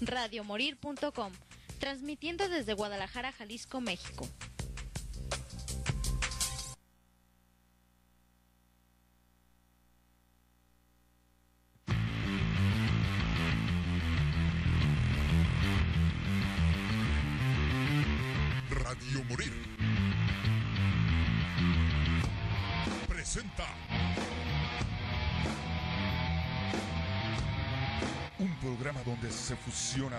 [0.00, 1.32] radiomorir.com,
[1.78, 4.28] transmitiendo desde Guadalajara, Jalisco, México.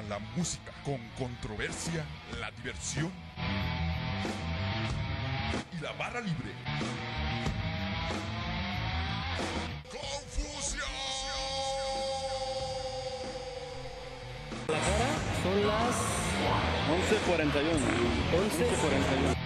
[0.10, 2.04] La música con controversia,
[2.40, 3.10] la diversión
[5.72, 6.52] y la barra libre.
[9.90, 10.90] ¡Confusión!
[14.68, 15.12] La hora
[15.42, 15.96] son las
[16.90, 17.78] 11.41.
[19.36, 19.41] 11.41.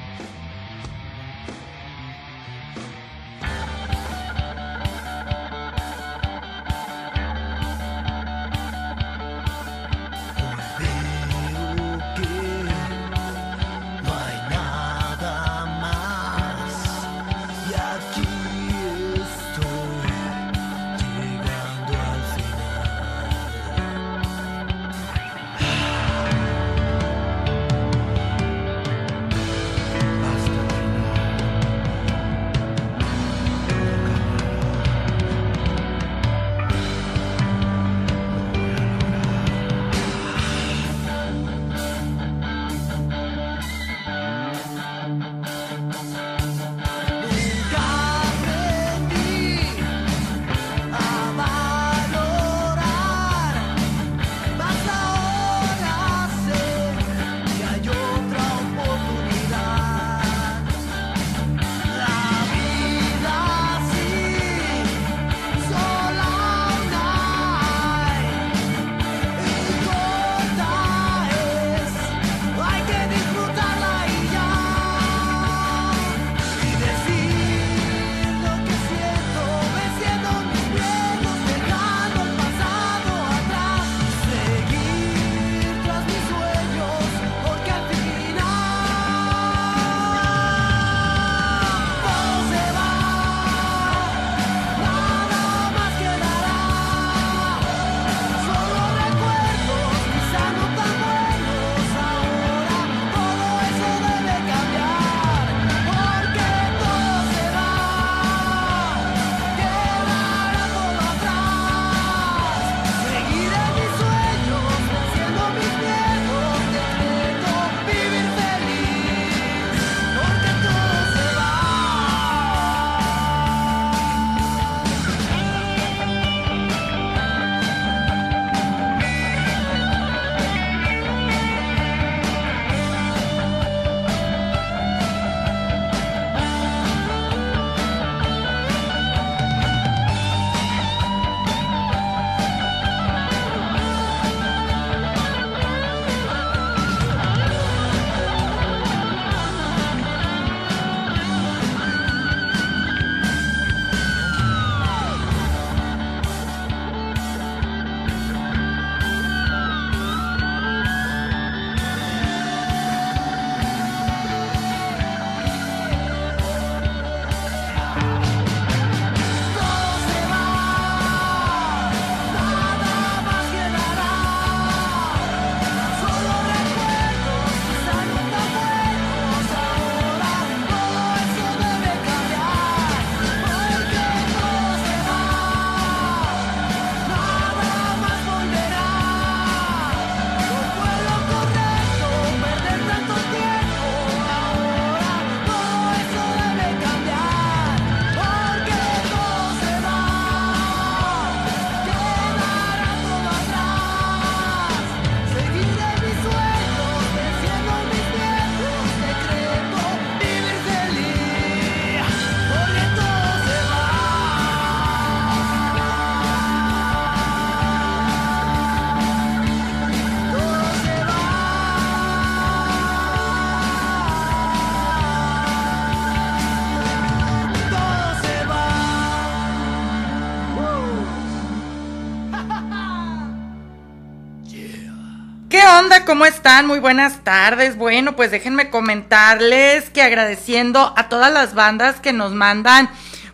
[236.15, 236.65] ¿cómo están?
[236.65, 237.75] Muy buenas tardes.
[237.75, 242.89] Bueno, pues déjenme comentarles que agradeciendo a todas las bandas que nos mandan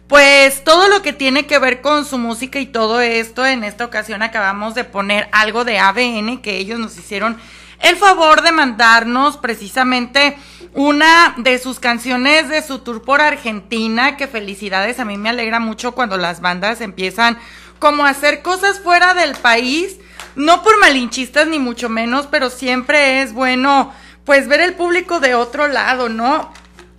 [0.07, 3.85] pues todo lo que tiene que ver con su música y todo esto, en esta
[3.85, 7.37] ocasión acabamos de poner algo de ABN que ellos nos hicieron
[7.81, 10.35] el favor de mandarnos precisamente
[10.73, 15.59] una de sus canciones de su tour por Argentina, que felicidades, a mí me alegra
[15.59, 17.37] mucho cuando las bandas empiezan
[17.77, 19.97] como a hacer cosas fuera del país
[20.35, 23.93] no por malinchistas ni mucho menos, pero siempre es bueno
[24.25, 26.53] pues ver el público de otro lado, ¿no?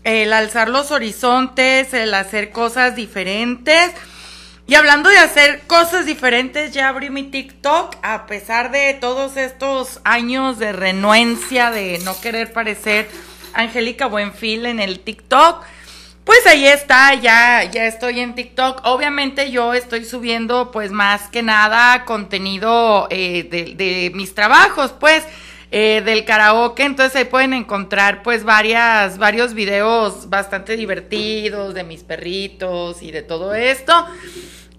[0.05, 3.93] El alzar los horizontes, el hacer cosas diferentes.
[4.67, 10.01] Y hablando de hacer cosas diferentes, ya abrí mi TikTok, a pesar de todos estos
[10.05, 13.09] años de renuencia, de no querer parecer
[13.55, 15.65] Angélica Buenfil en el TikTok.
[16.25, 18.83] Pues ahí está, ya, ya estoy en TikTok.
[18.85, 25.25] Obviamente yo estoy subiendo pues más que nada contenido eh, de, mis trabajos, pues,
[25.73, 26.85] eh, del karaoke.
[26.85, 33.23] Entonces ahí pueden encontrar pues varias, varios videos bastante divertidos de mis perritos y de
[33.23, 34.07] todo esto.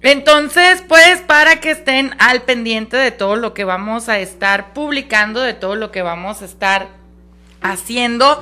[0.01, 5.41] Entonces, pues para que estén al pendiente de todo lo que vamos a estar publicando,
[5.41, 7.02] de todo lo que vamos a estar
[7.63, 8.41] haciendo.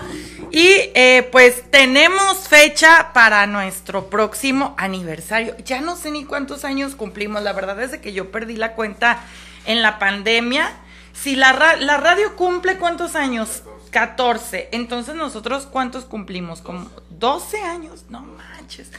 [0.51, 5.55] Y eh, pues tenemos fecha para nuestro próximo aniversario.
[5.63, 7.41] Ya no sé ni cuántos años cumplimos.
[7.41, 9.23] La verdad es que yo perdí la cuenta
[9.65, 10.69] en la pandemia.
[11.13, 13.63] Si la, ra la radio cumple cuántos años?
[13.91, 14.69] 14.
[14.71, 16.61] Entonces nosotros cuántos cumplimos?
[16.61, 18.05] Como 12 años.
[18.09, 18.91] No manches.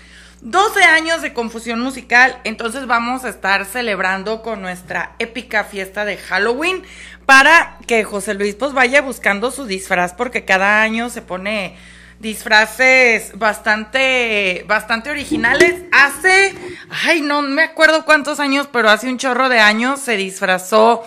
[0.42, 6.16] 12 años de confusión musical, entonces vamos a estar celebrando con nuestra épica fiesta de
[6.16, 6.82] Halloween
[7.26, 11.76] para que José Luis pues vaya buscando su disfraz porque cada año se pone
[12.18, 15.84] disfraces bastante bastante originales.
[15.92, 16.56] Hace
[17.04, 21.04] ay, no me acuerdo cuántos años, pero hace un chorro de años se disfrazó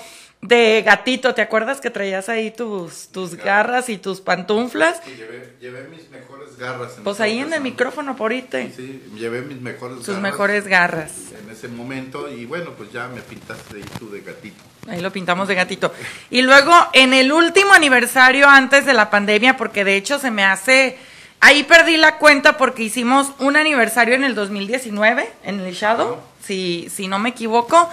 [0.48, 5.02] de gatito, ¿te acuerdas que traías ahí tus, tus garras y tus pantuflas?
[5.04, 6.98] Sí, llevé, llevé mis mejores garras.
[6.98, 8.48] En pues ahí en el micrófono por ahí.
[8.76, 10.22] Sí, llevé mis mejores Sus garras.
[10.22, 11.12] mejores garras.
[11.44, 14.64] En ese momento y bueno, pues ya me pintaste ahí tú de gatito.
[14.88, 15.94] Ahí lo pintamos de gatito.
[16.30, 20.44] Y luego en el último aniversario antes de la pandemia, porque de hecho se me
[20.44, 20.98] hace...
[21.42, 26.88] Ahí perdí la cuenta porque hicimos un aniversario en el 2019, en el Shadow, si,
[26.90, 27.90] si no me equivoco.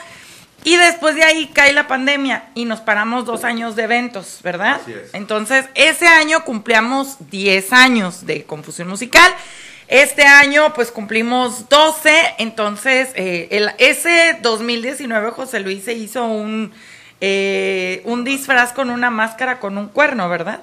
[0.64, 4.80] Y después de ahí cae la pandemia y nos paramos dos años de eventos, ¿verdad?
[4.82, 5.12] Así es.
[5.12, 9.32] Entonces, ese año cumplíamos 10 años de confusión musical.
[9.88, 12.34] Este año, pues cumplimos 12.
[12.38, 16.72] Entonces, eh, el, ese 2019 José Luis se hizo un,
[17.20, 20.60] eh, un disfraz con una máscara con un cuerno, ¿verdad?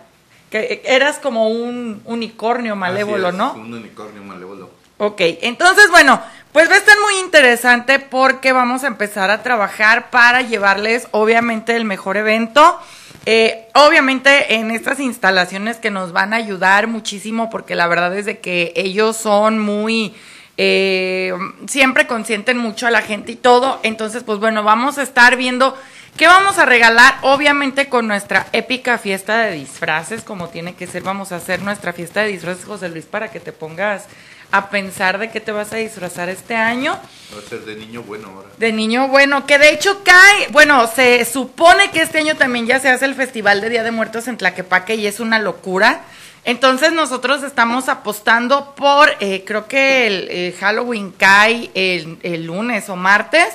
[0.49, 3.53] Que eras como un unicornio malévolo, Así es, ¿no?
[3.53, 4.79] Un unicornio malévolo.
[5.01, 10.09] Ok, entonces bueno, pues va a estar muy interesante porque vamos a empezar a trabajar
[10.09, 12.79] para llevarles obviamente el mejor evento.
[13.25, 18.25] Eh, obviamente en estas instalaciones que nos van a ayudar muchísimo porque la verdad es
[18.25, 20.15] de que ellos son muy...
[20.61, 21.33] Eh,
[21.67, 23.79] siempre consienten mucho a la gente y todo.
[23.83, 25.77] Entonces, pues bueno, vamos a estar viendo
[26.17, 27.15] qué vamos a regalar.
[27.21, 31.93] Obviamente con nuestra épica fiesta de disfraces, como tiene que ser, vamos a hacer nuestra
[31.93, 34.07] fiesta de disfraces, José Luis, para que te pongas
[34.51, 36.93] a pensar de qué te vas a disfrazar este año.
[37.33, 38.49] Va a ser de niño bueno ahora.
[38.57, 42.79] De niño bueno, que de hecho cae, bueno, se supone que este año también ya
[42.79, 46.01] se hace el Festival de Día de Muertos en Tlaquepaque y es una locura.
[46.45, 52.89] Entonces nosotros estamos apostando por, eh, creo que el, eh, Halloween cae el, el lunes
[52.89, 53.47] o martes.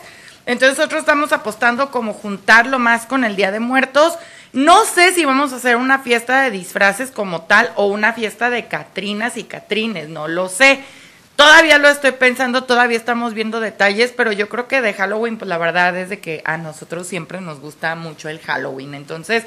[0.47, 4.15] Entonces nosotros estamos apostando como juntarlo más con el Día de Muertos.
[4.55, 8.51] No sé si vamos a hacer una fiesta de disfraces como tal o una fiesta
[8.51, 10.79] de Catrinas y Catrines, no lo sé.
[11.35, 15.49] Todavía lo estoy pensando, todavía estamos viendo detalles, pero yo creo que de Halloween, pues
[15.49, 18.95] la verdad es de que a nosotros siempre nos gusta mucho el Halloween.
[18.95, 19.43] Entonces,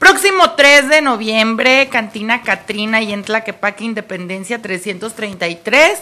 [0.00, 6.00] próximo 3 de noviembre, Cantina Catrina y en Tlaquepaque Independencia 333.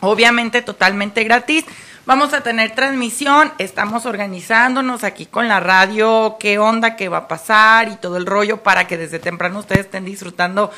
[0.00, 1.66] Obviamente totalmente gratis.
[2.06, 7.28] Vamos a tener transmisión, estamos organizándonos aquí con la radio, qué onda, qué va a
[7.28, 10.72] pasar y todo el rollo para que desde temprano ustedes estén disfrutando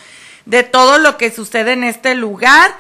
[0.47, 2.75] de todo lo que sucede en este lugar.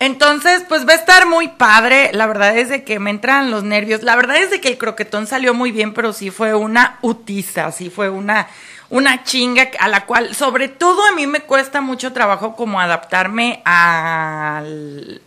[0.00, 2.10] Entonces, pues va a estar muy padre.
[2.12, 4.02] La verdad es de que me entran los nervios.
[4.02, 7.70] La verdad es de que el croquetón salió muy bien, pero sí fue una utiza,
[7.70, 8.48] sí fue una,
[8.90, 13.62] una chinga a la cual, sobre todo a mí me cuesta mucho trabajo como adaptarme
[13.64, 15.22] al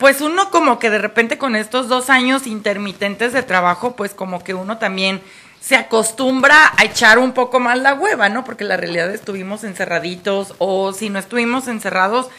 [0.00, 4.42] pues uno como que de repente con estos dos años intermitentes de trabajo, pues como
[4.42, 5.20] que uno también
[5.60, 8.42] se acostumbra a echar un poco más la hueva, ¿no?
[8.42, 12.30] Porque la realidad estuvimos encerraditos o si no estuvimos encerrados,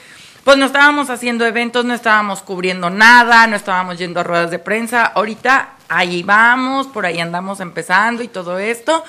[0.44, 4.58] pues no estábamos haciendo eventos, no estábamos cubriendo nada, no estábamos yendo a ruedas de
[4.58, 5.06] prensa.
[5.06, 9.04] Ahorita ahí vamos, por ahí andamos empezando y todo esto.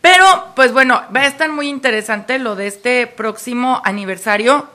[0.00, 4.66] Pero, pues bueno, va a estar muy interesante lo de este próximo aniversario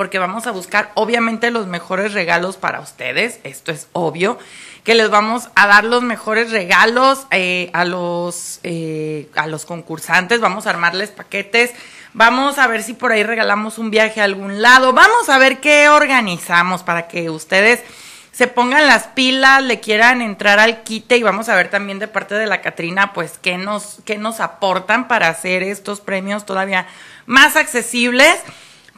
[0.00, 4.38] porque vamos a buscar obviamente los mejores regalos para ustedes, esto es obvio,
[4.82, 10.40] que les vamos a dar los mejores regalos eh, a, los, eh, a los concursantes,
[10.40, 11.72] vamos a armarles paquetes,
[12.14, 15.60] vamos a ver si por ahí regalamos un viaje a algún lado, vamos a ver
[15.60, 17.80] qué organizamos para que ustedes
[18.32, 22.08] se pongan las pilas, le quieran entrar al quite y vamos a ver también de
[22.08, 26.86] parte de la Catrina, pues qué nos, qué nos aportan para hacer estos premios todavía
[27.26, 28.42] más accesibles.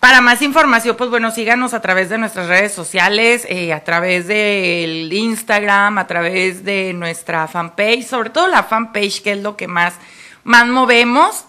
[0.03, 4.27] Para más información, pues bueno, síganos a través de nuestras redes sociales, eh, a través
[4.27, 9.69] del Instagram, a través de nuestra fanpage, sobre todo la fanpage, que es lo que
[9.69, 9.95] más,
[10.43, 11.45] más movemos.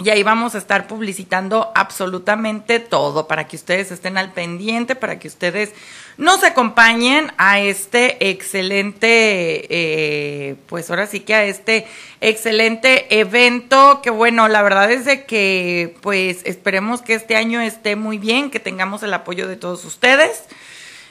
[0.00, 5.18] Y ahí vamos a estar publicitando absolutamente todo para que ustedes estén al pendiente, para
[5.18, 5.72] que ustedes
[6.16, 11.88] nos acompañen a este excelente, eh, pues ahora sí que a este
[12.20, 17.96] excelente evento, que bueno, la verdad es de que pues esperemos que este año esté
[17.96, 20.44] muy bien, que tengamos el apoyo de todos ustedes.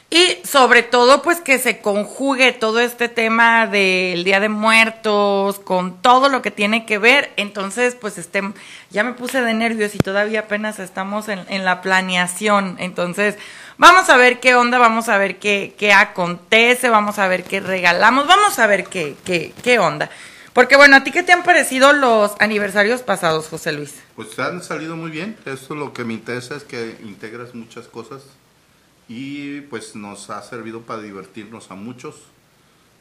[0.09, 6.01] Y sobre todo, pues que se conjugue todo este tema del Día de Muertos con
[6.01, 7.33] todo lo que tiene que ver.
[7.35, 8.41] Entonces, pues este,
[8.89, 12.77] ya me puse de nervios y todavía apenas estamos en, en la planeación.
[12.79, 13.35] Entonces,
[13.77, 17.59] vamos a ver qué onda, vamos a ver qué, qué acontece, vamos a ver qué
[17.59, 20.09] regalamos, vamos a ver qué, qué, qué onda.
[20.53, 23.95] Porque bueno, ¿a ti qué te han parecido los aniversarios pasados, José Luis?
[24.15, 25.35] Pues han salido muy bien.
[25.45, 28.21] Eso lo que me interesa es que integras muchas cosas
[29.07, 32.15] y pues nos ha servido para divertirnos a muchos.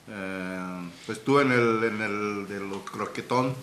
[0.09, 3.55] Eh, pues tú en el, en el de los croquetón,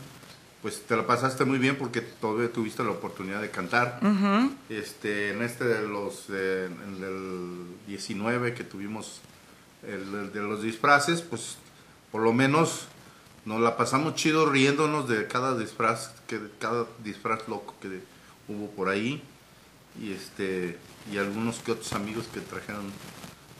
[0.61, 3.99] pues te lo pasaste muy bien porque todavía tuviste la oportunidad de cantar.
[4.69, 9.21] este, en este de los, eh, en el 19 que tuvimos
[9.83, 11.57] el, el de los disfraces, pues
[12.11, 12.87] por lo menos
[13.45, 18.01] nos la pasamos chido riéndonos de cada disfraz, que cada disfraz loco que
[18.47, 19.21] hubo por ahí
[20.01, 20.77] y este
[21.11, 22.91] y algunos que otros amigos que trajeron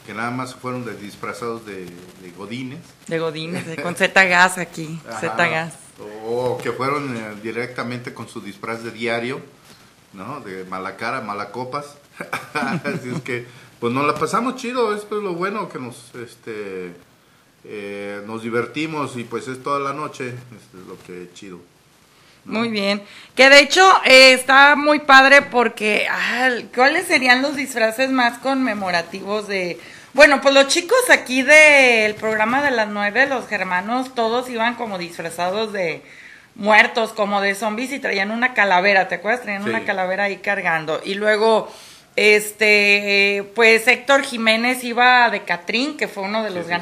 [0.06, 5.00] que nada más fueron de disfrazados de, de godines De Godines, con Z Gas aquí.
[5.20, 5.74] Z Gas.
[6.26, 9.42] o que fueron eh, directamente con su disfraz de diario
[10.14, 11.98] no de mala cara mala copas
[12.54, 13.46] así es que
[13.80, 16.94] pues nos la pasamos chido esto es lo bueno que nos este
[17.66, 21.60] eh, nos divertimos y pues es toda la noche esto es lo que es chido
[22.46, 23.02] Muy bien.
[23.36, 29.48] Que de hecho eh, está muy padre porque, ah, ¿cuáles serían los disfraces más conmemorativos
[29.48, 29.80] de...
[30.14, 34.98] Bueno, pues los chicos aquí del programa de las nueve, los germanos, todos iban como
[35.00, 36.04] disfrazados de
[36.56, 39.42] muertos, como de zombies y traían una calavera, ¿te acuerdas?
[39.42, 39.70] Traían Sí.
[39.70, 41.02] una calavera ahí cargando.
[41.04, 41.72] Y luego,
[42.16, 46.76] este, pues Héctor Jiménez iba de Catrín, que fue uno de los sí, sí.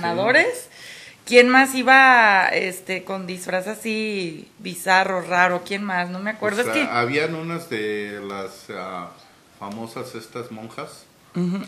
[1.32, 5.62] ¿Quién más iba este con disfraz así bizarro, raro?
[5.66, 6.10] ¿Quién más?
[6.10, 6.62] No me acuerdo.
[6.62, 9.12] Pues, es que ah, habían unas de las ah,
[9.58, 11.06] famosas estas monjas.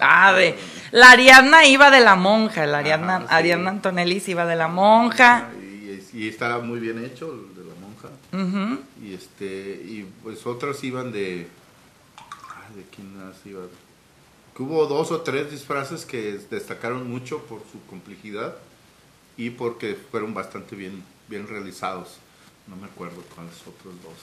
[0.01, 0.57] Ah, de
[0.91, 3.35] la Ariadna iba de la monja, la Ariadna, Ajá, sí.
[3.35, 5.47] Ariadna Antonelli se iba de la monja.
[5.61, 10.83] y, y estaba muy bien hecho el de la monja y este y pues otras
[10.83, 11.47] iban de
[12.17, 13.61] ay, de quién más iba
[14.57, 18.55] que hubo dos o tres disfraces que destacaron mucho por su complejidad
[19.37, 22.17] y porque fueron bastante bien bien realizados
[22.67, 24.13] no me acuerdo cuáles otros dos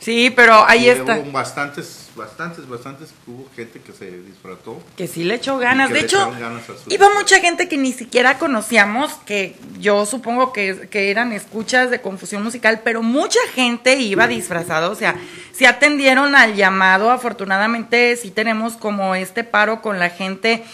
[0.00, 1.18] Sí, pero ahí Y está.
[1.18, 5.90] hubo bastantes bastantes bastantes hubo gente que se disfrazó Que sí le echó ganas.
[5.90, 11.10] De hecho, ganas iba mucha gente que ni siquiera conocíamos, que yo supongo que, que
[11.10, 14.88] eran escuchas de confusión musical, pero mucha gente iba disfrazada.
[14.88, 15.16] O sea,
[15.52, 20.64] si atendieron al llamado, afortunadamente sí tenemos como este paro con la gente.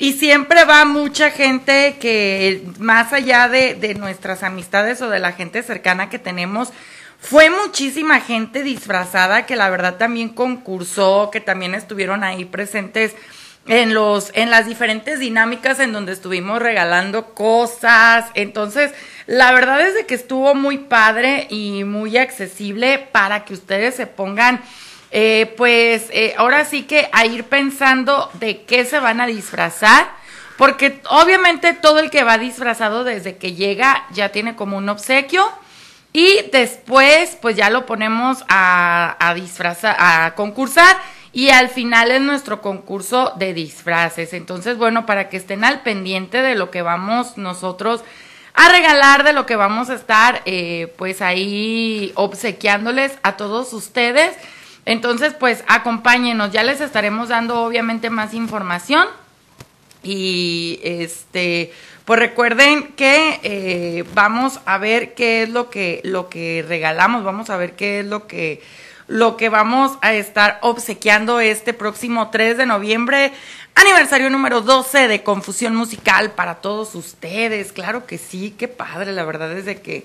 [0.00, 5.32] Y siempre va mucha gente que, más allá de, de nuestras amistades o de la
[5.32, 6.72] gente cercana que tenemos,
[7.18, 13.14] fue muchísima gente disfrazada que la verdad también concursó, que también estuvieron ahí presentes
[13.66, 18.24] en los en las diferentes dinámicas en donde estuvimos regalando cosas.
[18.32, 18.92] Entonces,
[19.26, 24.06] la verdad es de que estuvo muy padre y muy accesible para que ustedes se
[24.06, 24.62] pongan
[25.10, 30.08] eh, pues eh, ahora sí que a ir pensando de qué se van a disfrazar.
[30.56, 35.50] Porque obviamente todo el que va disfrazado desde que llega ya tiene como un obsequio.
[36.12, 40.96] Y después, pues ya lo ponemos a, disfrazar, a concursar.
[41.32, 44.32] Y al final es nuestro concurso de disfraces.
[44.32, 48.02] Entonces, bueno, para que estén al pendiente de lo que vamos nosotros
[48.52, 54.36] a regalar, de lo que vamos a estar, eh, pues ahí obsequiándoles a todos ustedes.
[54.90, 56.50] Entonces, pues acompáñenos.
[56.50, 59.06] Ya les estaremos dando, obviamente, más información.
[60.02, 61.72] Y este,
[62.04, 67.50] pues recuerden que eh, vamos a ver qué es lo que, lo que regalamos, vamos
[67.50, 68.64] a ver qué es lo que,
[69.06, 73.32] lo que vamos a estar obsequiando este próximo 3 de noviembre,
[73.76, 77.72] aniversario número 12 de Confusión Musical para todos ustedes.
[77.72, 80.04] Claro que sí, qué padre, la verdad es de que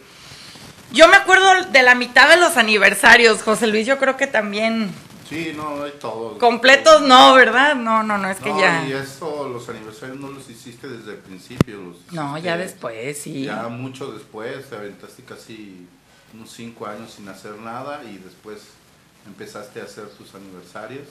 [0.96, 4.90] yo me acuerdo de la mitad de los aniversarios, José Luis, yo creo que también
[5.30, 6.38] Sí, no, hay todo.
[6.38, 7.76] completos no, ¿verdad?
[7.76, 11.12] No, no, no, es que No, ya Y eso, los aniversarios no los hiciste desde
[11.14, 11.82] el principio.
[11.82, 13.44] Los No, ya después, sí.
[13.44, 15.88] Ya mucho después, te aventaste casi
[16.34, 18.60] unos cinco años sin hacer nada y después
[19.26, 21.08] empezaste a hacer tus aniversarios.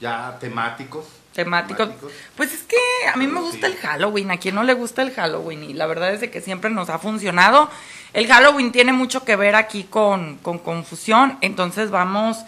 [0.00, 1.06] Ya temáticos.
[1.32, 1.90] temáticos.
[2.36, 2.76] Pues es que
[3.12, 3.72] a mí me gusta sí.
[3.72, 6.40] el Halloween, a quien no le gusta el Halloween y la verdad es de que
[6.40, 7.70] siempre nos ha funcionado.
[8.12, 12.38] El Halloween tiene mucho que ver aquí con, con confusión, entonces vamos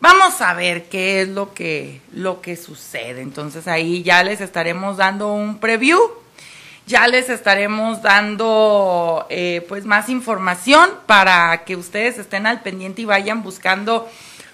[0.00, 3.20] vamos a ver qué es lo que lo que sucede.
[3.20, 6.00] Entonces ahí ya les estaremos dando un preview.
[6.86, 13.04] Ya les estaremos dando eh, pues más información para que ustedes estén al pendiente y
[13.04, 14.08] vayan buscando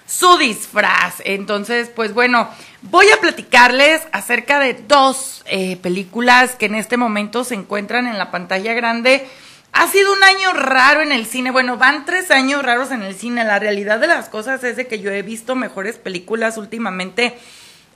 [0.05, 1.15] su disfraz.
[1.25, 2.47] Entonces, pues bueno,
[2.83, 8.19] voy a platicarles acerca de dos eh, películas que en este momento se encuentran en
[8.19, 9.27] la pantalla grande.
[9.71, 11.51] Ha sido un año raro en el cine.
[11.51, 13.43] Bueno, van tres años raros en el cine.
[13.43, 17.37] La realidad de las cosas es de que yo he visto mejores películas últimamente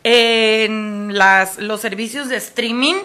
[0.04, 2.96] en los servicios de streaming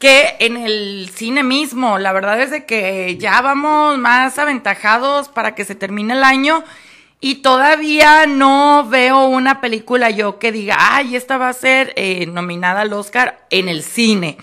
[0.00, 1.98] que en el cine mismo.
[1.98, 6.64] La verdad es de que ya vamos más aventajados para que se termine el año
[7.20, 12.24] y todavía no veo una película yo que diga, ay, esta va a ser eh,
[12.26, 14.38] nominada al Oscar en el cine.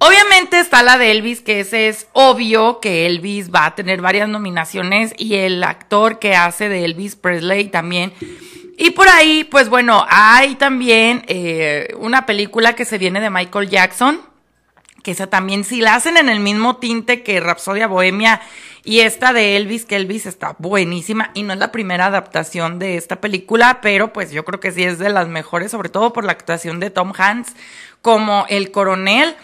[0.00, 4.28] Obviamente está la de Elvis, que ese es obvio que Elvis va a tener varias
[4.28, 8.12] nominaciones y el actor que hace de Elvis Presley también.
[8.76, 13.68] Y por ahí, pues bueno, hay también eh, una película que se viene de Michael
[13.68, 14.20] Jackson,
[15.02, 18.40] que esa también, si la hacen en el mismo tinte que Rapsodia Bohemia
[18.84, 22.96] y esta de Elvis, que Elvis está buenísima y no es la primera adaptación de
[22.96, 26.24] esta película, pero pues yo creo que sí es de las mejores, sobre todo por
[26.24, 27.54] la actuación de Tom Hanks
[28.00, 29.34] como el coronel.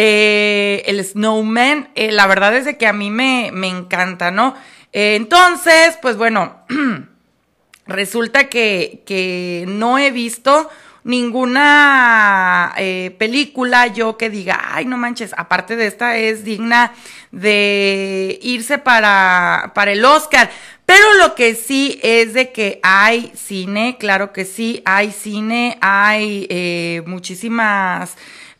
[0.00, 4.54] Eh, el Snowman, eh, la verdad es de que a mí me, me encanta, ¿no?
[4.92, 6.62] Eh, entonces, pues bueno,
[7.88, 10.70] resulta que, que no he visto
[11.02, 12.74] ninguna
[13.18, 16.92] película yo que diga, ay, no manches, aparte de esta es digna
[17.32, 20.48] de irse para, para el Oscar.
[20.86, 27.02] Pero lo que sí es de que hay cine, claro que sí, hay cine, hay
[27.04, 28.16] muchísimas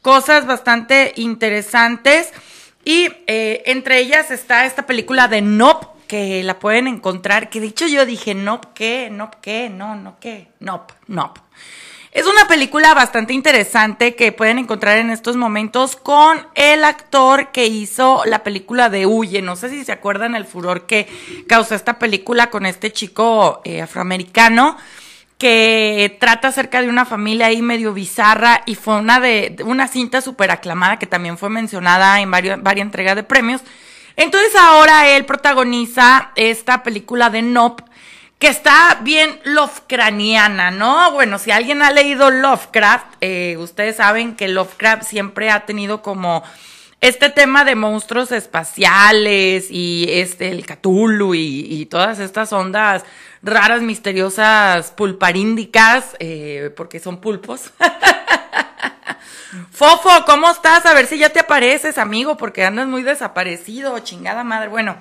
[0.08, 2.32] cosas bastante interesantes.
[2.82, 7.66] Y eh, entre ellas está esta película de Nope, que la pueden encontrar, que de
[7.66, 9.10] hecho yo dije, Nope, ¿qué?
[9.12, 9.68] Nope, ¿qué?
[9.68, 10.48] No, no, ¿qué?
[10.60, 11.42] Nope, Nope.
[12.10, 17.66] Es una película bastante interesante que pueden encontrar en estos momentos con el actor que
[17.66, 19.42] hizo la película de Huye.
[19.42, 21.06] No sé si se acuerdan el furor que
[21.46, 24.78] causó esta película con este chico eh, afroamericano
[25.38, 30.20] que trata acerca de una familia ahí medio bizarra y fue una de una cinta
[30.20, 33.62] súper aclamada que también fue mencionada en varias entregas de premios.
[34.16, 37.84] Entonces ahora él protagoniza esta película de Nope
[38.40, 41.12] que está bien Lovecraftiana, ¿no?
[41.12, 46.42] Bueno, si alguien ha leído Lovecraft, eh, ustedes saben que Lovecraft siempre ha tenido como
[47.00, 53.04] este tema de monstruos espaciales y este el Cthulhu y todas estas ondas
[53.42, 57.70] raras, misteriosas, pulparíndicas, eh, porque son pulpos.
[59.70, 60.84] Fofo, ¿cómo estás?
[60.86, 64.68] A ver si ya te apareces, amigo, porque andas muy desaparecido, chingada madre.
[64.68, 64.98] Bueno,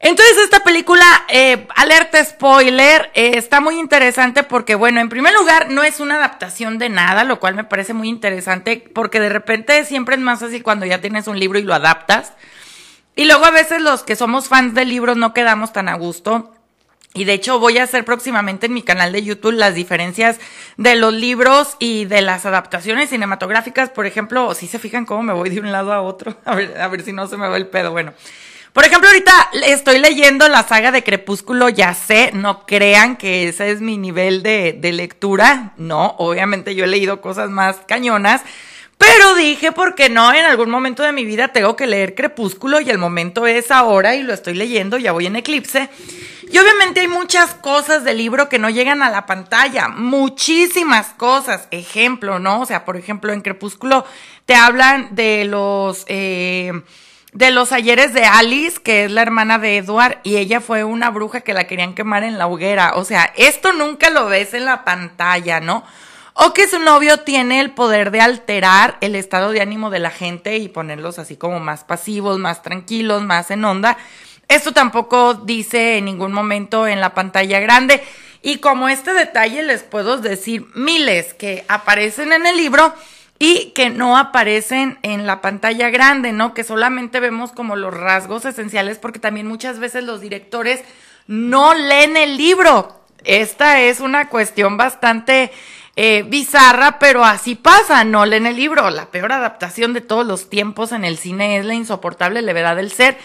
[0.00, 5.70] entonces esta película, eh, alerta spoiler, eh, está muy interesante porque, bueno, en primer lugar
[5.70, 9.84] no es una adaptación de nada, lo cual me parece muy interesante porque de repente
[9.84, 12.32] siempre es más fácil cuando ya tienes un libro y lo adaptas.
[13.16, 16.53] Y luego a veces los que somos fans de libros no quedamos tan a gusto.
[17.16, 20.40] Y de hecho voy a hacer próximamente en mi canal de YouTube las diferencias
[20.76, 23.88] de los libros y de las adaptaciones cinematográficas.
[23.90, 27.02] Por ejemplo, si se fijan cómo me voy de un lado a otro, a ver,
[27.04, 27.92] si no se me va el pedo.
[27.92, 28.14] Bueno,
[28.72, 33.70] por ejemplo, ahorita estoy leyendo la saga de Crepúsculo, ya sé, no crean que ese
[33.70, 35.72] es mi nivel de, de lectura.
[35.76, 38.42] No, obviamente yo he leído cosas más cañonas.
[38.98, 40.32] Pero dije, ¿por qué no?
[40.32, 44.16] En algún momento de mi vida tengo que leer Crepúsculo y el momento es ahora
[44.16, 45.88] y lo estoy leyendo, ya voy en eclipse.
[46.54, 51.66] Y obviamente hay muchas cosas del libro que no llegan a la pantalla, muchísimas cosas.
[51.72, 52.60] Ejemplo, ¿no?
[52.60, 54.04] O sea, por ejemplo, en Crepúsculo
[54.46, 56.04] te hablan de los...
[56.06, 56.84] Eh,
[57.32, 61.10] de los ayeres de Alice, que es la hermana de Edward, y ella fue una
[61.10, 62.92] bruja que la querían quemar en la hoguera.
[62.94, 65.82] O sea, esto nunca lo ves en la pantalla, ¿no?
[66.34, 70.10] O que su novio tiene el poder de alterar el estado de ánimo de la
[70.10, 73.98] gente y ponerlos así como más pasivos, más tranquilos, más en onda.
[74.48, 78.02] Esto tampoco dice en ningún momento en la pantalla grande.
[78.42, 82.94] Y como este detalle les puedo decir miles que aparecen en el libro
[83.38, 86.54] y que no aparecen en la pantalla grande, ¿no?
[86.54, 90.82] Que solamente vemos como los rasgos esenciales porque también muchas veces los directores
[91.26, 93.00] no leen el libro.
[93.24, 95.50] Esta es una cuestión bastante
[95.96, 98.90] eh, bizarra, pero así pasa, no leen el libro.
[98.90, 102.92] La peor adaptación de todos los tiempos en el cine es La insoportable levedad del
[102.92, 103.16] ser.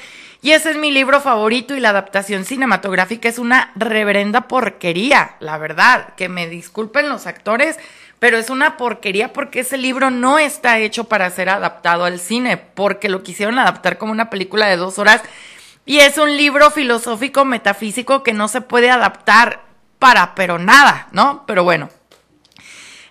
[0.42, 5.58] Y ese es mi libro favorito y la adaptación cinematográfica es una reverenda porquería, la
[5.58, 6.14] verdad.
[6.16, 7.78] Que me disculpen los actores,
[8.20, 12.56] pero es una porquería porque ese libro no está hecho para ser adaptado al cine,
[12.56, 15.22] porque lo quisieron adaptar como una película de dos horas.
[15.86, 19.64] Y es un libro filosófico, metafísico que no se puede adaptar
[19.98, 21.44] para, pero nada, ¿no?
[21.48, 21.90] Pero bueno.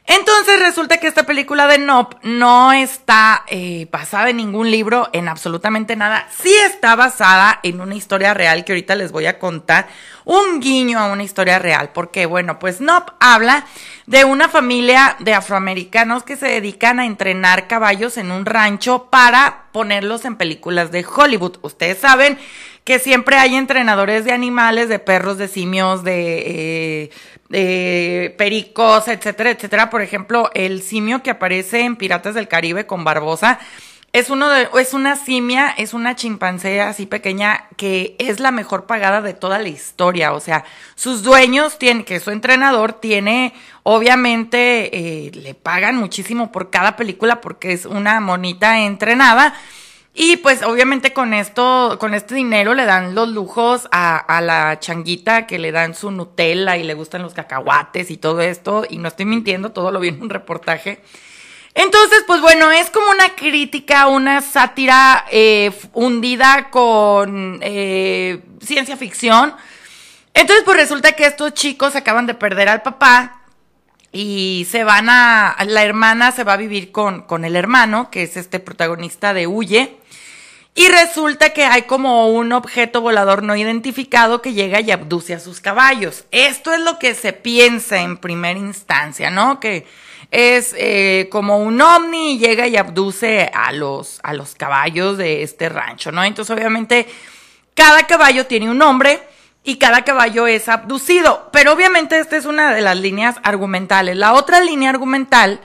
[0.09, 5.29] Entonces resulta que esta película de Nope no está eh, basada en ningún libro, en
[5.29, 6.27] absolutamente nada.
[6.31, 9.87] Sí está basada en una historia real que ahorita les voy a contar.
[10.29, 11.89] Un guiño a una historia real.
[11.95, 13.65] Porque, bueno, pues Nope habla
[14.05, 19.69] de una familia de afroamericanos que se dedican a entrenar caballos en un rancho para
[19.73, 21.57] ponerlos en películas de Hollywood.
[21.63, 22.39] Ustedes saben
[22.85, 27.11] que siempre hay entrenadores de animales, de perros, de simios, de, eh,
[27.49, 29.89] de pericos, etcétera, etcétera.
[29.89, 33.61] Por ejemplo, el simio que aparece en Piratas del Caribe con Barbosa
[34.13, 38.87] es uno de, es una simia, es una chimpancé así pequeña que es la mejor
[38.87, 40.33] pagada de toda la historia.
[40.33, 46.71] O sea, sus dueños tienen, que su entrenador tiene, obviamente, eh, le pagan muchísimo por
[46.71, 49.55] cada película porque es una monita entrenada.
[50.15, 54.81] Y pues obviamente con esto, con este dinero le dan los lujos a, a, la
[54.81, 58.85] changuita que le dan su Nutella y le gustan los cacahuates y todo esto.
[58.89, 61.03] Y no estoy mintiendo, todo lo vi en un reportaje.
[61.79, 69.55] Entonces, pues bueno, es como una crítica, una sátira eh, hundida con eh, ciencia ficción.
[70.35, 73.43] Entonces, pues resulta que estos chicos acaban de perder al papá
[74.11, 78.25] y se van a, la hermana se va a vivir con, con el hermano, que
[78.25, 79.99] es este protagonista de Huye.
[80.75, 85.39] Y resulta que hay como un objeto volador no identificado que llega y abduce a
[85.39, 86.25] sus caballos.
[86.33, 89.61] Esto es lo que se piensa en primera instancia, ¿no?
[89.61, 89.87] Que
[90.31, 95.43] es eh, como un ovni y llega y abduce a los, a los caballos de
[95.43, 96.23] este rancho, ¿no?
[96.23, 97.07] Entonces, obviamente,
[97.75, 99.21] cada caballo tiene un nombre
[99.65, 101.49] y cada caballo es abducido.
[101.53, 104.17] Pero obviamente esta es una de las líneas argumentales.
[104.17, 105.61] La otra línea argumental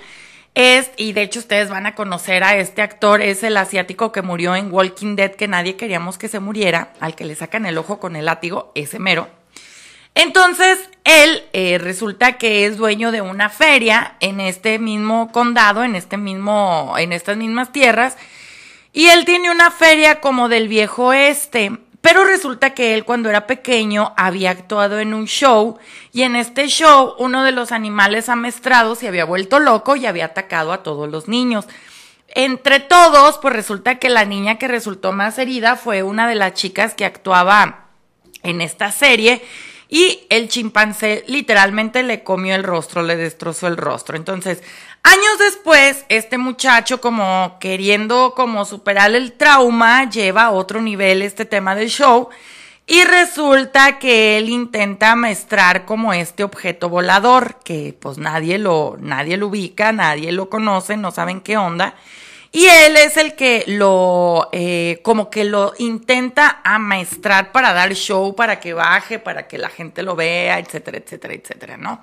[0.56, 4.22] es, y de hecho ustedes van a conocer a este actor, es el asiático que
[4.22, 7.78] murió en Walking Dead, que nadie queríamos que se muriera, al que le sacan el
[7.78, 9.28] ojo con el látigo, ese mero.
[10.16, 15.96] Entonces, él eh, resulta que es dueño de una feria en este mismo condado, en
[15.96, 18.18] este mismo, en estas mismas tierras,
[18.94, 21.80] y él tiene una feria como del viejo oeste.
[22.02, 25.78] Pero resulta que él cuando era pequeño había actuado en un show
[26.12, 30.26] y en este show uno de los animales amestrados se había vuelto loco y había
[30.26, 31.66] atacado a todos los niños.
[32.28, 36.54] Entre todos, pues resulta que la niña que resultó más herida fue una de las
[36.54, 37.86] chicas que actuaba
[38.44, 39.42] en esta serie
[39.94, 44.18] y el chimpancé literalmente le comió el rostro, le destrozó el rostro.
[44.18, 44.64] Entonces,
[45.06, 51.44] Años después, este muchacho como queriendo como superar el trauma, lleva a otro nivel este
[51.44, 52.30] tema del show
[52.88, 59.36] y resulta que él intenta maestrar como este objeto volador que pues nadie lo nadie
[59.36, 61.96] lo ubica, nadie lo conoce, no saben qué onda.
[62.56, 68.36] Y él es el que lo, eh, como que lo intenta amaestrar para dar show,
[68.36, 72.00] para que baje, para que la gente lo vea, etcétera, etcétera, etcétera, ¿no?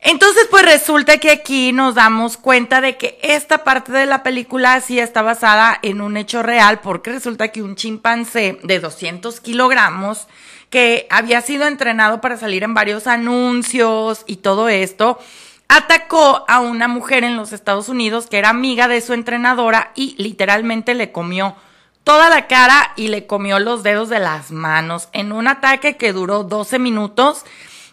[0.00, 4.80] Entonces, pues resulta que aquí nos damos cuenta de que esta parte de la película
[4.80, 10.26] sí está basada en un hecho real, porque resulta que un chimpancé de 200 kilogramos,
[10.70, 15.18] que había sido entrenado para salir en varios anuncios y todo esto,
[15.70, 20.16] atacó a una mujer en los Estados Unidos que era amiga de su entrenadora y
[20.18, 21.54] literalmente le comió
[22.02, 26.12] toda la cara y le comió los dedos de las manos en un ataque que
[26.12, 27.44] duró 12 minutos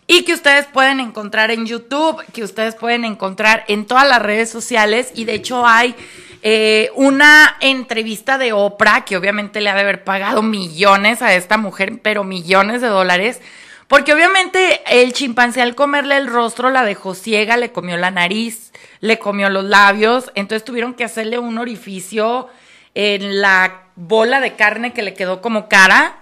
[0.08, 4.50] y que ustedes pueden encontrar en YouTube, que ustedes pueden encontrar en todas las redes
[4.50, 5.96] sociales y de hecho hay
[6.42, 11.58] eh, una entrevista de Oprah que obviamente le ha de haber pagado millones a esta
[11.58, 13.40] mujer, pero millones de dólares.
[13.88, 18.73] Porque obviamente el chimpancé al comerle el rostro la dejó ciega, le comió la nariz,
[19.00, 22.50] le comió los labios, entonces tuvieron que hacerle un orificio
[22.95, 26.17] en la bola de carne que le quedó como cara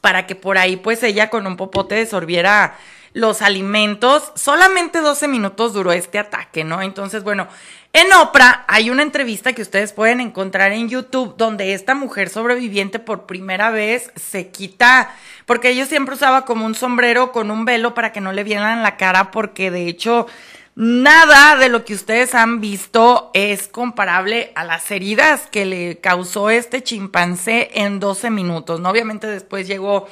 [0.00, 2.78] para que por ahí pues ella con un popote desorbiera
[3.12, 4.32] los alimentos.
[4.34, 6.82] Solamente 12 minutos duró este ataque, ¿no?
[6.82, 7.48] Entonces, bueno,
[7.92, 12.98] en Oprah hay una entrevista que ustedes pueden encontrar en YouTube donde esta mujer sobreviviente
[12.98, 15.14] por primera vez se quita,
[15.46, 18.82] porque ella siempre usaba como un sombrero con un velo para que no le vieran
[18.82, 20.26] la cara, porque de hecho
[20.74, 26.50] nada de lo que ustedes han visto es comparable a las heridas que le causó
[26.50, 28.80] este chimpancé en 12 minutos.
[28.84, 30.06] Obviamente después llegó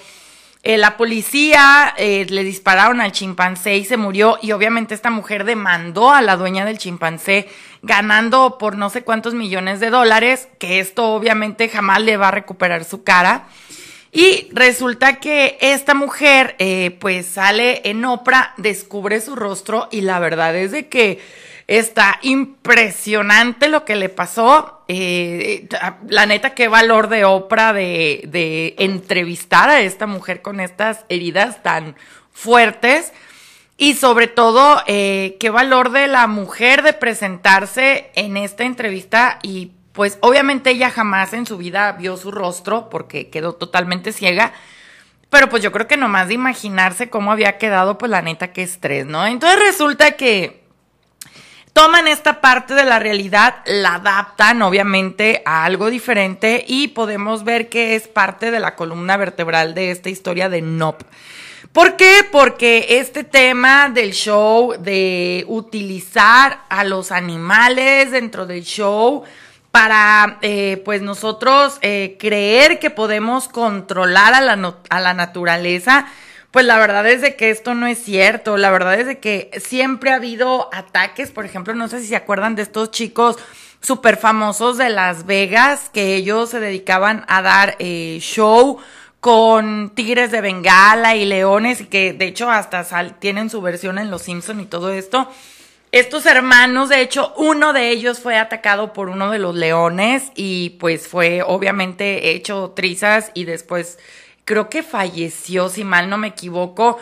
[0.69, 5.45] eh, la policía eh, le dispararon al chimpancé y se murió y obviamente esta mujer
[5.45, 7.49] demandó a la dueña del chimpancé
[7.83, 12.33] ganando por no sé cuántos millones de dólares, que esto obviamente jamás le va a
[12.33, 13.47] recuperar su cara.
[14.11, 20.19] Y resulta que esta mujer eh, pues sale en Oprah, descubre su rostro y la
[20.19, 21.21] verdad es de que
[21.67, 24.85] Está impresionante lo que le pasó.
[24.87, 25.69] Eh,
[26.09, 31.97] la neta, qué valor de Oprah de, entrevistar a esta mujer con estas heridas tan
[32.31, 33.13] fuertes.
[33.77, 39.73] Y sobre todo, eh, qué valor de la mujer de presentarse en esta entrevista y
[39.93, 44.53] pues obviamente ella jamás en su vida vio su rostro porque quedó totalmente ciega.
[45.31, 48.63] Pero pues yo creo que nomás de imaginarse cómo había quedado, pues la neta, qué
[48.63, 49.27] estrés, ¿no?
[49.27, 50.66] Entonces resulta que
[51.77, 57.69] toman esta parte de la realidad, la adaptan obviamente a algo diferente y podemos ver
[57.69, 61.03] que es parte de la columna vertebral de esta historia de Nop.
[61.75, 62.27] ¿Por qué?
[62.33, 69.25] Porque este tema del show, de utilizar a los animales dentro del show
[69.71, 76.07] para, eh, pues nosotros eh, creer que podemos controlar a la, a la naturaleza,
[76.57, 78.57] pues la verdad es de que esto no es cierto.
[78.57, 81.31] La verdad es de que siempre ha habido ataques.
[81.31, 83.37] Por ejemplo, no sé si se acuerdan de estos chicos
[83.83, 88.79] súper famosos de Las Vegas, que ellos se dedicaban a dar eh, show
[89.21, 92.87] con tigres de Bengala y leones, y que de hecho hasta
[93.19, 95.31] tienen su versión en Los Simpson y todo esto.
[95.93, 100.71] Estos hermanos, de hecho, uno de ellos fue atacado por uno de los leones y
[100.81, 103.99] pues fue obviamente hecho trizas y después
[104.47, 106.99] creo que falleció, si mal no me equivoco.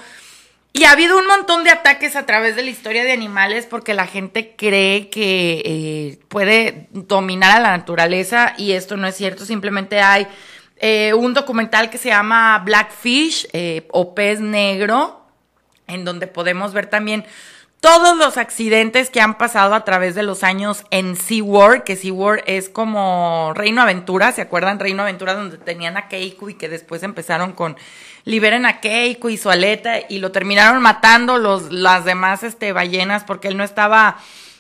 [0.73, 3.95] Y ha habido un montón de ataques a través de la historia de animales porque
[3.95, 9.47] la gente cree que eh, puede dominar a la naturaleza y esto no es cierto.
[9.47, 10.27] Simplemente hay
[10.79, 15.25] eh, un documental que se llama Blackfish eh, o pez negro
[15.87, 17.25] en donde podemos ver también
[17.85, 22.43] todos los accidentes que han pasado a través de los años en SeaWorld, que SeaWorld
[22.47, 24.81] es como Reino Aventura, ¿se acuerdan?
[24.81, 27.77] Reino Aventura donde tenían a Keiko y que después empezaron con
[28.25, 33.23] liberen a Keiko y su aleta y lo terminaron matando los, las demás este, ballenas
[33.23, 34.17] porque él no estaba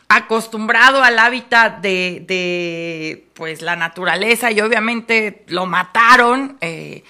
[0.08, 6.58] acostumbrado al hábitat de, de pues la naturaleza y obviamente lo mataron.
[6.60, 7.04] Eh,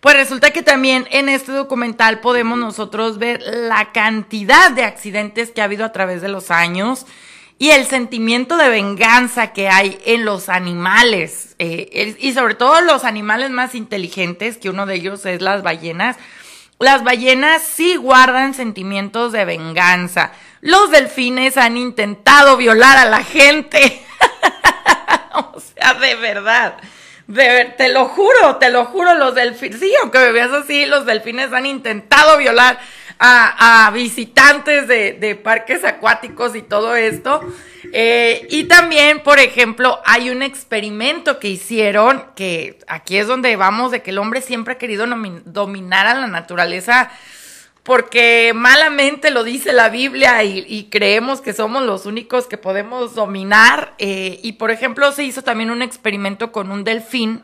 [0.00, 5.60] pues resulta que también en este documental podemos nosotros ver la cantidad de accidentes que
[5.60, 7.06] ha habido a través de los años
[7.58, 13.04] y el sentimiento de venganza que hay en los animales eh, y sobre todo los
[13.04, 16.16] animales más inteligentes, que uno de ellos es las ballenas.
[16.78, 20.32] Las ballenas sí guardan sentimientos de venganza.
[20.62, 24.02] Los delfines han intentado violar a la gente.
[25.34, 26.78] o sea, de verdad.
[27.30, 31.06] De te lo juro, te lo juro, los delfines, sí, aunque me veas así, los
[31.06, 32.80] delfines han intentado violar
[33.20, 37.40] a, visitantes de, parques acuáticos y todo esto.
[37.92, 43.92] Eh, y también, por ejemplo, hay un experimento que hicieron, que aquí es donde vamos,
[43.92, 45.06] de que el hombre siempre ha querido
[45.44, 47.12] dominar a la naturaleza
[47.82, 53.94] porque malamente lo dice la Biblia y, creemos que somos los únicos que podemos dominar.
[53.98, 57.42] Eh, y por ejemplo, se hizo también un experimento con un delfín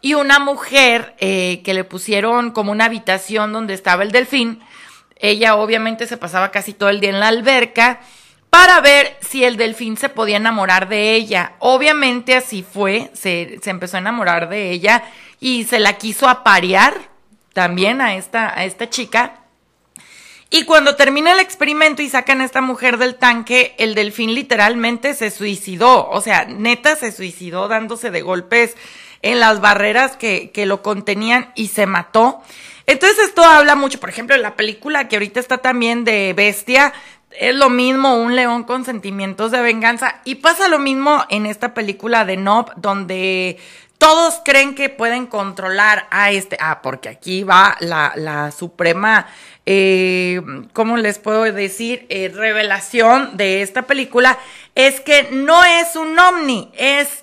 [0.00, 4.60] y una mujer eh, que le pusieron como una habitación donde estaba el delfín.
[5.16, 8.00] Ella obviamente se pasaba casi todo el día en la alberca
[8.50, 11.52] para ver si el delfín se podía enamorar de ella.
[11.60, 15.04] Obviamente así fue, se, se empezó a enamorar de ella
[15.38, 16.94] y se la quiso aparear
[17.52, 19.37] también a esta, a esta chica
[20.50, 25.12] y cuando termina el experimento y sacan a esta mujer del tanque, el delfín literalmente
[25.14, 26.08] se suicidó.
[26.08, 28.74] O sea, neta se suicidó dándose de golpes
[29.20, 32.40] en las barreras que, que lo contenían y se mató.
[32.88, 36.94] Entonces esto habla mucho, por ejemplo, en la película que ahorita está también de Bestia,
[37.32, 41.74] es lo mismo un león con sentimientos de venganza y pasa lo mismo en esta
[41.74, 43.58] película de Nob donde
[43.98, 49.26] todos creen que pueden controlar a este, ah, porque aquí va la, la suprema
[49.70, 50.40] eh,
[50.72, 52.06] ¿cómo les puedo decir?
[52.08, 54.38] Eh, revelación de esta película
[54.74, 57.20] es que no es un ovni, es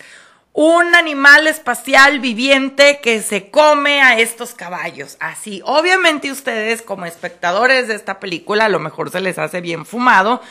[0.58, 5.18] un animal espacial viviente que se come a estos caballos.
[5.20, 9.86] Así, obviamente ustedes como espectadores de esta película a lo mejor se les hace bien
[9.86, 10.42] fumado,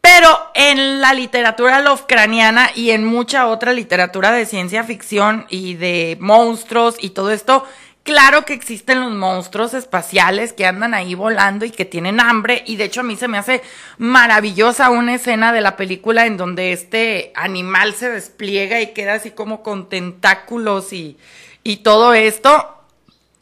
[0.00, 6.16] pero en la literatura lovecraniana y en mucha otra literatura de ciencia ficción y de
[6.20, 7.66] monstruos y todo esto,
[8.08, 12.62] claro que existen los monstruos espaciales que andan ahí volando y que tienen hambre.
[12.64, 13.60] Y de hecho a mí se me hace
[13.98, 19.32] maravillosa una escena de la película en donde este animal se despliega y queda así
[19.32, 21.18] como con tentáculos y,
[21.62, 22.76] y todo esto.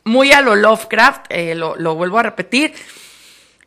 [0.02, 2.74] Muy a lo Lovecraft, eh, lo, lo vuelvo a repetir.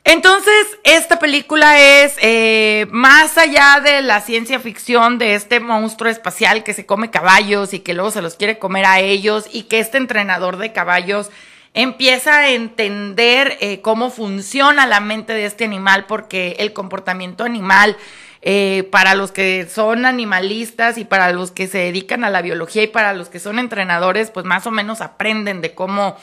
[0.06, 6.64] Entonces, esta película es eh, más allá de la ciencia ficción de este monstruo espacial
[6.64, 9.80] que se come caballos y que luego se los quiere comer a ellos y que
[9.80, 11.30] este entrenador de caballos
[11.74, 17.96] empieza a entender eh, cómo funciona la mente de este animal porque el comportamiento animal
[18.42, 22.82] eh, para los que son animalistas y para los que se dedican a la biología
[22.84, 26.18] y para los que son entrenadores, pues más o menos aprenden de cómo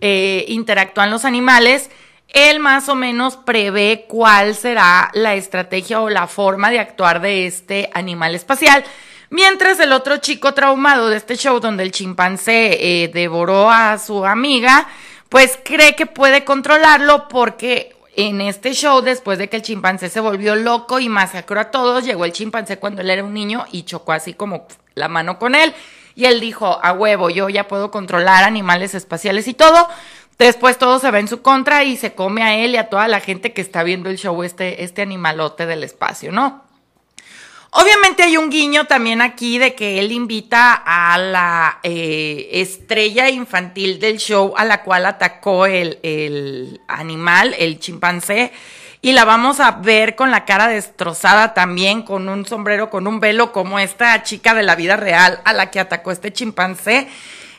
[0.00, 1.90] interactúan los animales
[2.28, 7.46] él más o menos prevé cuál será la estrategia o la forma de actuar de
[7.46, 8.84] este animal espacial.
[9.30, 14.24] Mientras el otro chico traumado de este show donde el chimpancé eh, devoró a su
[14.24, 14.86] amiga,
[15.28, 20.20] pues cree que puede controlarlo porque en este show, después de que el chimpancé se
[20.20, 23.82] volvió loco y masacró a todos, llegó el chimpancé cuando él era un niño y
[23.82, 25.74] chocó así como la mano con él.
[26.14, 29.86] Y él dijo, a huevo, yo ya puedo controlar animales espaciales y todo.
[30.38, 33.08] Después todo se va en su contra y se come a él y a toda
[33.08, 36.64] la gente que está viendo el show, este, este animalote del espacio, ¿no?
[37.70, 43.98] Obviamente hay un guiño también aquí de que él invita a la eh, estrella infantil
[43.98, 48.52] del show a la cual atacó el, el animal, el chimpancé,
[49.02, 53.20] y la vamos a ver con la cara destrozada también, con un sombrero, con un
[53.20, 57.08] velo, como esta chica de la vida real a la que atacó este chimpancé.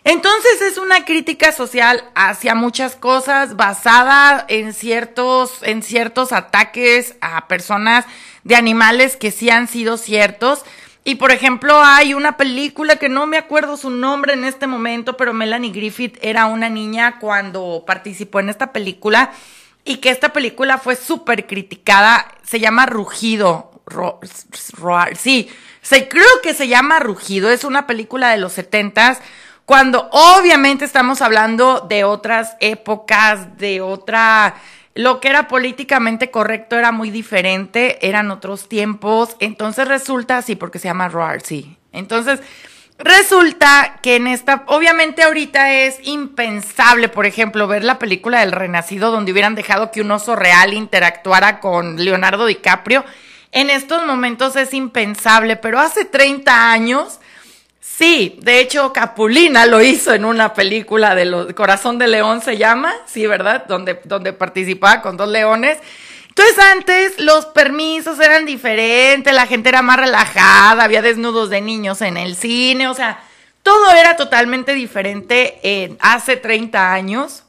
[0.08, 7.50] Entonces es una crítica social hacia muchas cosas basada en ciertos, en ciertos ataques a
[7.50, 8.06] personas
[8.46, 10.64] de animales que sí han sido ciertos.
[11.04, 15.18] Y por ejemplo, hay una película que no me acuerdo su nombre en este momento,
[15.18, 19.34] pero Melanie Griffith era una niña cuando participó en esta película
[19.84, 22.34] y que esta película fue súper criticada.
[22.44, 23.82] Se llama Rugido.
[25.20, 25.50] sí,
[25.82, 27.50] se, creo que se llama Rugido.
[27.50, 29.20] Es una película de los setentas
[29.68, 34.56] cuando obviamente estamos hablando de otras épocas, de otra,
[34.96, 40.80] lo que era políticamente correcto era muy diferente, eran otros tiempos, entonces resulta, sí, porque
[40.80, 41.76] se llama Roar, sí.
[41.92, 42.40] Entonces,
[42.98, 49.12] resulta que en esta, obviamente ahorita es impensable, por ejemplo, ver la película del Renacido
[49.12, 53.04] donde hubieran dejado que un oso real interactuara con Leonardo DiCaprio.
[53.52, 57.20] En estos momentos es impensable, pero hace 30 años
[57.98, 62.94] Sí, de hecho Capulina lo hizo en una película de Corazón de León se llama,
[63.08, 63.66] sí, ¿verdad?
[63.66, 65.80] Donde, donde participaba con dos leones.
[66.30, 72.04] Entonces antes los permisos eran diferentes, la gente era más relajada, había desnudos de niños
[72.04, 73.20] en el cine, o sea,
[73.64, 77.46] todo era totalmente diferente en hace 30 años.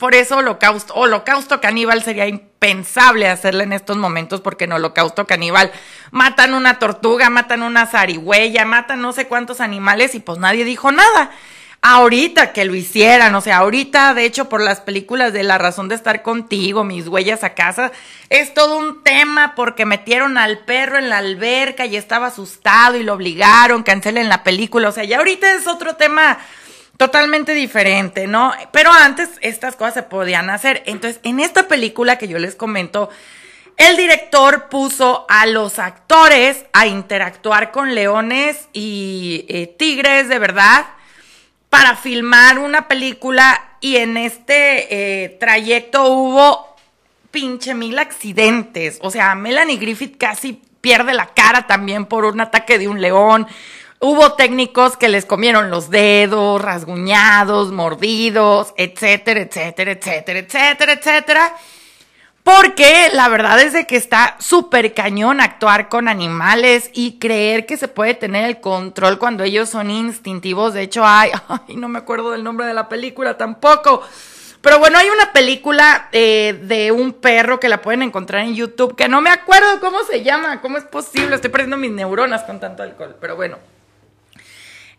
[0.00, 5.70] Por eso Holocausto, Holocausto Caníbal sería impensable hacerlo en estos momentos porque en Holocausto Caníbal
[6.10, 10.90] matan una tortuga, matan una zarigüeya, matan no sé cuántos animales y pues nadie dijo
[10.90, 11.32] nada.
[11.82, 15.88] Ahorita que lo hicieran, o sea, ahorita, de hecho, por las películas de La razón
[15.88, 17.92] de estar contigo, mis huellas a casa,
[18.30, 23.02] es todo un tema porque metieron al perro en la alberca y estaba asustado y
[23.02, 26.38] lo obligaron, cancelen la película, o sea, ya ahorita es otro tema
[27.00, 28.52] totalmente diferente, ¿no?
[28.72, 30.82] Pero antes estas cosas se podían hacer.
[30.84, 33.08] Entonces, en esta película que yo les comento,
[33.78, 40.84] el director puso a los actores a interactuar con leones y eh, tigres de verdad
[41.70, 46.76] para filmar una película y en este eh, trayecto hubo
[47.30, 48.98] pinche mil accidentes.
[49.00, 53.46] O sea, Melanie Griffith casi pierde la cara también por un ataque de un león.
[54.02, 61.54] Hubo técnicos que les comieron los dedos, rasguñados, mordidos, etcétera, etcétera, etcétera, etcétera, etcétera.
[62.42, 67.76] Porque la verdad es de que está súper cañón actuar con animales y creer que
[67.76, 70.72] se puede tener el control cuando ellos son instintivos.
[70.72, 74.02] De hecho, hay, ay, no me acuerdo del nombre de la película tampoco.
[74.62, 78.96] Pero bueno, hay una película eh, de un perro que la pueden encontrar en YouTube,
[78.96, 82.60] que no me acuerdo cómo se llama, cómo es posible, estoy perdiendo mis neuronas con
[82.60, 83.58] tanto alcohol, pero bueno.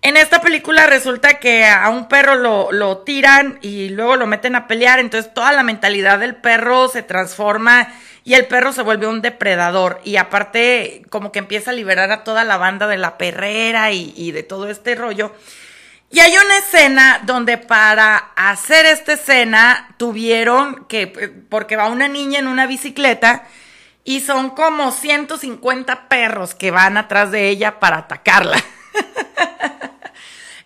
[0.03, 4.55] En esta película resulta que a un perro lo, lo tiran y luego lo meten
[4.55, 7.87] a pelear, entonces toda la mentalidad del perro se transforma
[8.23, 12.23] y el perro se vuelve un depredador y aparte como que empieza a liberar a
[12.23, 15.35] toda la banda de la perrera y, y de todo este rollo.
[16.09, 22.39] Y hay una escena donde para hacer esta escena tuvieron que, porque va una niña
[22.39, 23.45] en una bicicleta
[24.03, 28.57] y son como 150 perros que van atrás de ella para atacarla.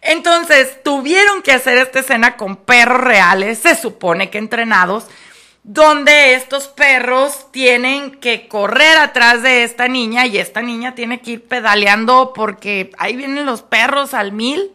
[0.06, 5.08] Entonces tuvieron que hacer esta escena con perros reales, se supone que entrenados,
[5.64, 11.32] donde estos perros tienen que correr atrás de esta niña y esta niña tiene que
[11.32, 14.72] ir pedaleando porque ahí vienen los perros al mil.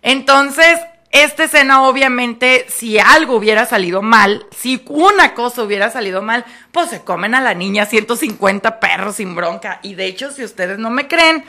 [0.00, 0.78] Entonces,
[1.10, 6.88] esta escena obviamente, si algo hubiera salido mal, si una cosa hubiera salido mal, pues
[6.88, 9.80] se comen a la niña 150 perros sin bronca.
[9.82, 11.44] Y de hecho, si ustedes no me creen,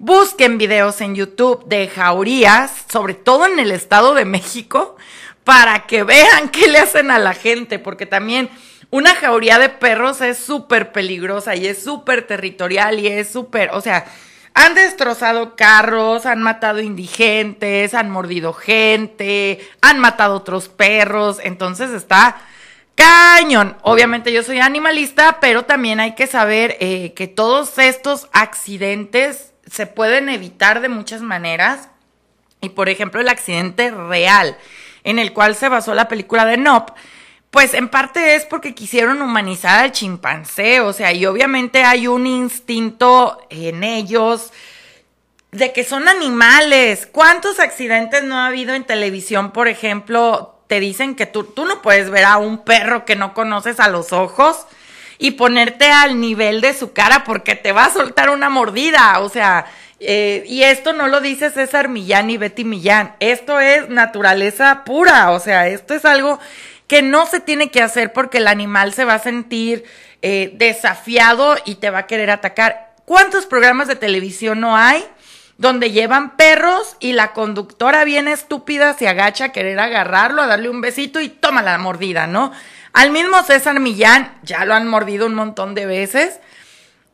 [0.00, 4.96] busquen videos en YouTube de jaurías, sobre todo en el Estado de México,
[5.44, 8.48] para que vean qué le hacen a la gente, porque también
[8.88, 13.82] una jauría de perros es súper peligrosa y es súper territorial y es súper, o
[13.82, 14.06] sea,
[14.54, 22.40] han destrozado carros, han matado indigentes, han mordido gente, han matado otros perros, entonces está
[22.94, 23.76] cañón.
[23.82, 29.86] Obviamente yo soy animalista, pero también hay que saber eh, que todos estos accidentes se
[29.86, 31.88] pueden evitar de muchas maneras.
[32.60, 34.56] Y por ejemplo, el accidente real
[35.04, 36.92] en el cual se basó la película de Nope,
[37.50, 42.26] pues en parte es porque quisieron humanizar al chimpancé, o sea, y obviamente hay un
[42.26, 44.52] instinto en ellos
[45.50, 47.08] de que son animales.
[47.10, 50.60] ¿Cuántos accidentes no ha habido en televisión, por ejemplo?
[50.68, 53.88] Te dicen que tú, tú no puedes ver a un perro que no conoces a
[53.88, 54.66] los ojos
[55.20, 59.28] y ponerte al nivel de su cara porque te va a soltar una mordida, o
[59.28, 59.66] sea,
[60.00, 65.30] eh, y esto no lo dice César Millán y Betty Millán, esto es naturaleza pura,
[65.32, 66.40] o sea, esto es algo
[66.86, 69.84] que no se tiene que hacer porque el animal se va a sentir
[70.22, 72.94] eh, desafiado y te va a querer atacar.
[73.04, 75.04] ¿Cuántos programas de televisión no hay
[75.58, 80.70] donde llevan perros y la conductora bien estúpida se agacha a querer agarrarlo, a darle
[80.70, 82.52] un besito y toma la mordida, ¿no?
[82.92, 86.40] Al mismo César Millán ya lo han mordido un montón de veces.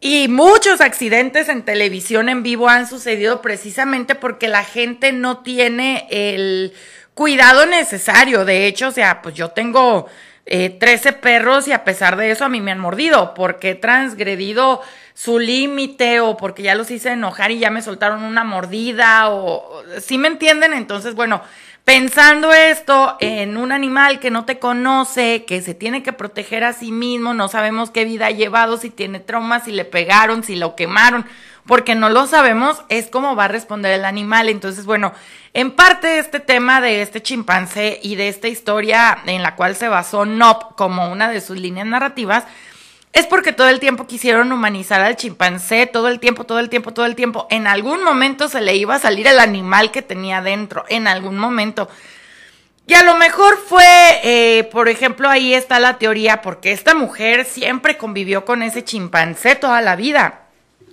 [0.00, 6.06] Y muchos accidentes en televisión en vivo han sucedido precisamente porque la gente no tiene
[6.10, 6.74] el
[7.14, 8.44] cuidado necesario.
[8.44, 10.06] De hecho, o sea, pues yo tengo
[10.44, 13.74] eh, 13 perros y a pesar de eso a mí me han mordido porque he
[13.74, 14.80] transgredido
[15.12, 19.82] su límite o porque ya los hice enojar y ya me soltaron una mordida o
[20.00, 21.42] si me entienden, entonces bueno,
[21.86, 26.72] pensando esto en un animal que no te conoce, que se tiene que proteger a
[26.72, 30.56] sí mismo, no sabemos qué vida ha llevado, si tiene traumas, si le pegaron, si
[30.56, 31.24] lo quemaron,
[31.64, 34.48] porque no lo sabemos, es como va a responder el animal.
[34.48, 35.12] Entonces, bueno,
[35.54, 39.86] en parte este tema de este chimpancé y de esta historia en la cual se
[39.86, 42.46] basó Nop como una de sus líneas narrativas,
[43.16, 46.92] es porque todo el tiempo quisieron humanizar al chimpancé, todo el tiempo, todo el tiempo,
[46.92, 47.46] todo el tiempo.
[47.48, 51.38] En algún momento se le iba a salir el animal que tenía dentro, en algún
[51.38, 51.88] momento.
[52.86, 53.86] Y a lo mejor fue,
[54.22, 59.54] eh, por ejemplo, ahí está la teoría, porque esta mujer siempre convivió con ese chimpancé
[59.54, 60.42] toda la vida.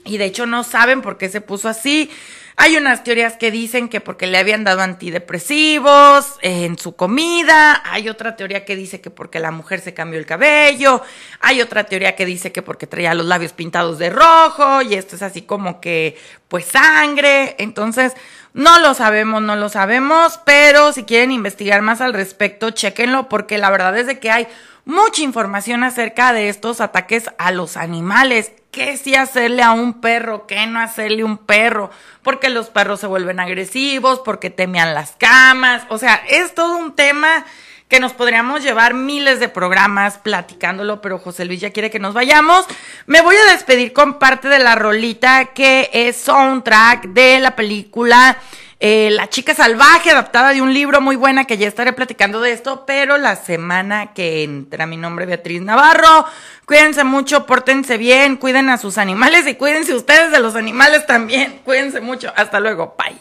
[0.05, 2.09] Y de hecho no saben por qué se puso así.
[2.55, 8.09] Hay unas teorías que dicen que porque le habían dado antidepresivos en su comida, hay
[8.09, 11.01] otra teoría que dice que porque la mujer se cambió el cabello,
[11.39, 15.15] hay otra teoría que dice que porque traía los labios pintados de rojo y esto
[15.15, 18.13] es así como que pues sangre, entonces
[18.53, 23.57] no lo sabemos, no lo sabemos, pero si quieren investigar más al respecto, chequenlo porque
[23.57, 24.47] la verdad es de que hay
[24.85, 28.51] mucha información acerca de estos ataques a los animales.
[28.71, 31.91] Qué sí hacerle a un perro, qué no hacerle a un perro,
[32.23, 36.95] porque los perros se vuelven agresivos, porque temean las camas, o sea, es todo un
[36.95, 37.45] tema
[37.87, 42.15] que nos podríamos llevar miles de programas platicándolo, pero José Luis ya quiere que nos
[42.15, 42.65] vayamos.
[43.05, 48.39] Me voy a despedir con parte de la rolita que es soundtrack de la película
[48.85, 52.51] eh, La chica salvaje, adaptada de un libro muy buena que ya estaré platicando de
[52.51, 56.25] esto, pero la semana que entra, mi nombre Beatriz Navarro.
[56.65, 61.61] Cuídense mucho, pórtense bien, cuiden a sus animales y cuídense ustedes de los animales también.
[61.63, 62.33] Cuídense mucho.
[62.35, 62.95] Hasta luego.
[62.97, 63.17] Bye.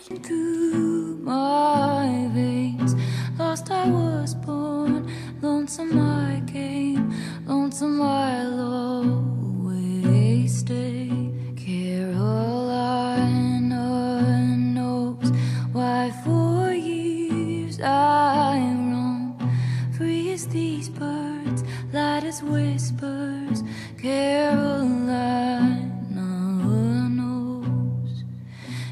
[16.02, 19.52] By four years I am wrong
[19.96, 23.62] Free as these birds, light as whispers
[23.98, 25.78] Carolina
[26.10, 28.24] knows.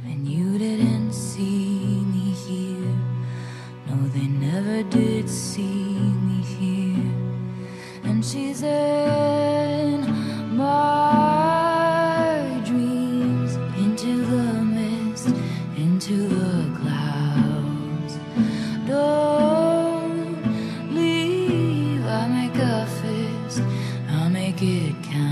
[0.05, 2.95] And you didn't see me here.
[3.89, 5.99] No, they never did see
[6.29, 7.13] me here.
[8.05, 9.40] And she's there.
[24.61, 25.30] good kind.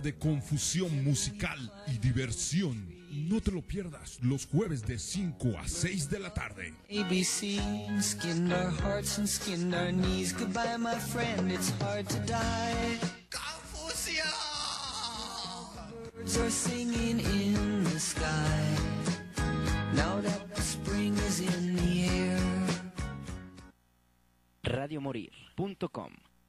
[0.00, 2.88] Hora de confusión musical y diversión.
[3.10, 6.72] No te lo pierdas los jueves de 5 a 6 de la tarde.
[6.88, 7.58] ABC
[8.00, 10.32] skinned our hearts and skinned our knees.
[10.32, 12.98] Goodbye, my friend, it's hard to die.
[13.30, 14.24] Confusion!
[16.14, 18.76] Birds are singing in the sky.
[19.94, 22.40] Now that the spring is in the air.
[24.62, 26.29] radiomorir.com